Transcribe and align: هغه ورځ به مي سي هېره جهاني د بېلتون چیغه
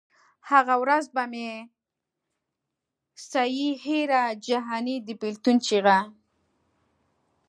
هغه 0.49 0.75
ورځ 0.83 1.05
به 1.15 1.23
مي 1.31 1.49
سي 3.29 3.65
هېره 3.85 4.23
جهاني 4.45 4.95
د 5.07 5.07
بېلتون 5.21 5.57
چیغه 5.65 5.97